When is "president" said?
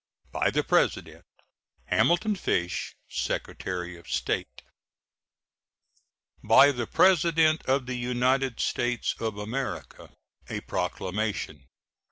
0.63-1.25, 6.87-7.63